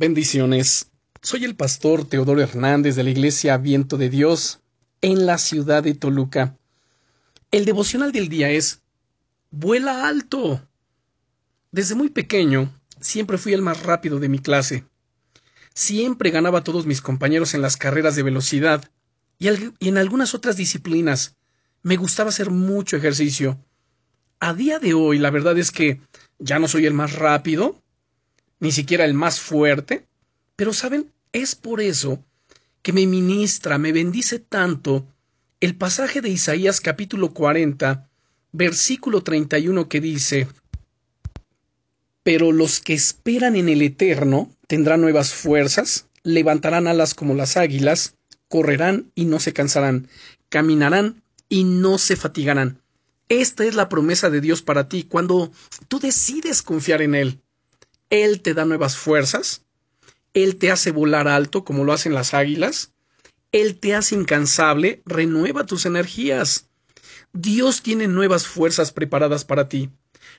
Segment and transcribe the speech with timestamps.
[0.00, 0.90] Bendiciones.
[1.20, 4.60] Soy el pastor Teodoro Hernández de la Iglesia Viento de Dios
[5.02, 6.56] en la ciudad de Toluca.
[7.50, 8.80] El devocional del día es
[9.50, 10.66] Vuela alto.
[11.70, 14.86] Desde muy pequeño siempre fui el más rápido de mi clase.
[15.74, 18.90] Siempre ganaba a todos mis compañeros en las carreras de velocidad
[19.38, 21.36] y, en algunas otras disciplinas.
[21.82, 23.62] Me gustaba hacer mucho ejercicio.
[24.38, 26.00] A día de hoy la verdad es que
[26.38, 27.79] ya no soy el más rápido,
[28.60, 30.06] ni siquiera el más fuerte,
[30.56, 32.22] pero saben, es por eso
[32.82, 35.06] que me ministra, me bendice tanto
[35.60, 38.08] el pasaje de Isaías capítulo 40,
[38.52, 40.48] versículo 31 que dice,
[42.22, 48.14] Pero los que esperan en el Eterno tendrán nuevas fuerzas, levantarán alas como las águilas,
[48.48, 50.08] correrán y no se cansarán,
[50.48, 52.80] caminarán y no se fatigarán.
[53.28, 55.52] Esta es la promesa de Dios para ti cuando
[55.88, 57.40] tú decides confiar en Él.
[58.10, 59.64] Él te da nuevas fuerzas,
[60.34, 62.92] Él te hace volar alto como lo hacen las águilas,
[63.52, 66.68] Él te hace incansable, renueva tus energías.
[67.32, 69.90] Dios tiene nuevas fuerzas preparadas para ti.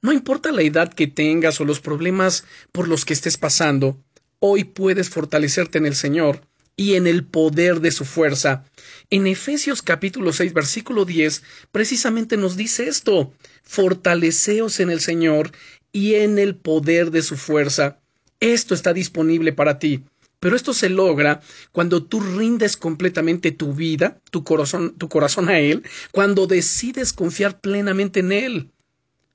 [0.00, 4.00] No importa la edad que tengas o los problemas por los que estés pasando,
[4.38, 6.46] hoy puedes fortalecerte en el Señor
[6.76, 8.64] y en el poder de su fuerza.
[9.10, 13.32] En Efesios capítulo 6 versículo 10 precisamente nos dice esto,
[13.62, 15.52] fortaleceos en el Señor
[15.92, 18.00] y en el poder de su fuerza.
[18.40, 20.04] Esto está disponible para ti.
[20.38, 21.40] Pero esto se logra
[21.72, 25.82] cuando tú rindes completamente tu vida, tu corazón, tu corazón a Él,
[26.12, 28.70] cuando decides confiar plenamente en Él.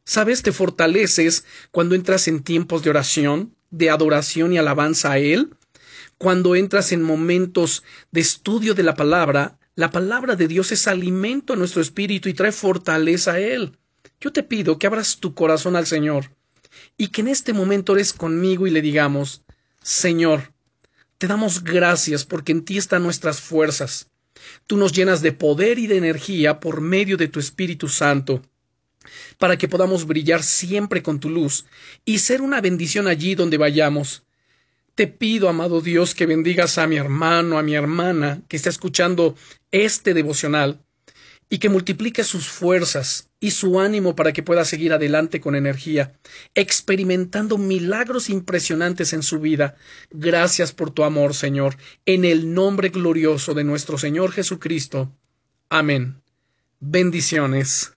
[0.05, 0.43] ¿Sabes?
[0.43, 5.55] Te fortaleces cuando entras en tiempos de oración, de adoración y alabanza a Él,
[6.21, 11.53] cuando entras en momentos de estudio de la palabra, la palabra de Dios es alimento
[11.53, 13.75] a nuestro espíritu y trae fortaleza a Él.
[14.19, 16.29] Yo te pido que abras tu corazón al Señor
[16.95, 19.41] y que en este momento ores conmigo y le digamos,
[19.81, 20.53] Señor,
[21.17, 24.11] te damos gracias porque en ti están nuestras fuerzas.
[24.67, 28.43] Tú nos llenas de poder y de energía por medio de tu Espíritu Santo,
[29.39, 31.65] para que podamos brillar siempre con tu luz
[32.05, 34.21] y ser una bendición allí donde vayamos.
[35.01, 39.35] Te pido, amado Dios, que bendigas a mi hermano, a mi hermana que está escuchando
[39.71, 40.85] este devocional
[41.49, 46.13] y que multiplique sus fuerzas y su ánimo para que pueda seguir adelante con energía,
[46.53, 49.75] experimentando milagros impresionantes en su vida.
[50.11, 55.11] Gracias por tu amor, Señor, en el nombre glorioso de nuestro Señor Jesucristo.
[55.67, 56.21] Amén.
[56.79, 57.91] Bendiciones.